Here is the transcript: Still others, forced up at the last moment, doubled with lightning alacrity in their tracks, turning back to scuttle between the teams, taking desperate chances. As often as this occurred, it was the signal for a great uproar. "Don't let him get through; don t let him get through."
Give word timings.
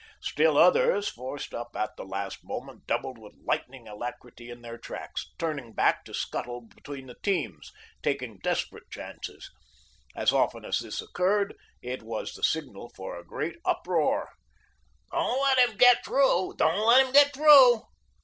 Still 0.23 0.57
others, 0.57 1.09
forced 1.09 1.53
up 1.53 1.75
at 1.75 1.95
the 1.95 2.03
last 2.03 2.43
moment, 2.43 2.87
doubled 2.87 3.19
with 3.19 3.35
lightning 3.45 3.87
alacrity 3.87 4.49
in 4.49 4.63
their 4.63 4.79
tracks, 4.79 5.31
turning 5.37 5.73
back 5.73 6.03
to 6.05 6.13
scuttle 6.15 6.61
between 6.61 7.05
the 7.05 7.17
teams, 7.21 7.71
taking 8.01 8.39
desperate 8.39 8.89
chances. 8.89 9.51
As 10.15 10.33
often 10.33 10.65
as 10.65 10.79
this 10.79 11.03
occurred, 11.03 11.53
it 11.83 12.01
was 12.01 12.33
the 12.33 12.41
signal 12.41 12.91
for 12.95 13.15
a 13.15 13.23
great 13.23 13.57
uproar. 13.63 14.31
"Don't 15.11 15.39
let 15.41 15.59
him 15.69 15.77
get 15.77 16.03
through; 16.03 16.55
don 16.57 16.73
t 16.73 16.79
let 16.79 17.05
him 17.05 17.13
get 17.13 17.31
through." 17.31 17.83